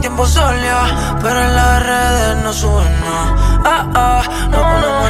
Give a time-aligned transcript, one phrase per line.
[0.00, 3.60] tiempo solía, pero en las redes no suben nada.
[3.64, 5.07] Ah, ah, no ponemos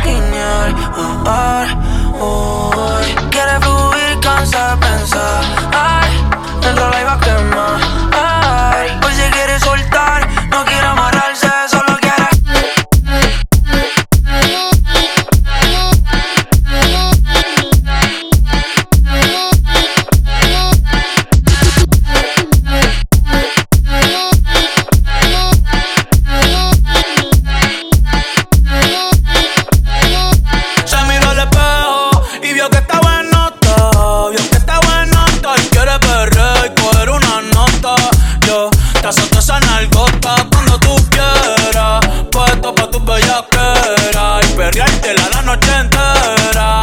[39.09, 42.07] Azoto esa nalgota cuando tú quieras.
[42.31, 44.41] Puesto pa' tu bellaquera.
[44.43, 46.81] Y perreártela la noche entera.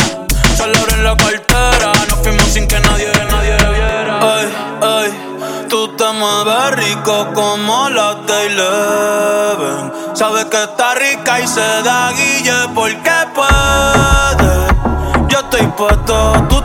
[0.57, 1.91] Solo en la cartera.
[2.09, 4.19] Nos fuimos sin que nadie, nadie viera.
[4.21, 4.47] Ay,
[4.81, 9.93] ay, tú te mueves rico como la Eleven.
[10.15, 15.27] Sabes que está rica y se da guille porque puede.
[15.27, 16.55] Yo estoy puesto, tú